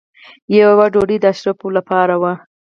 یوه 0.59 0.85
ډوډۍ 0.93 1.17
د 1.21 1.25
اشرافو 1.33 1.67
لپاره 1.77 2.15
وه. 2.21 2.33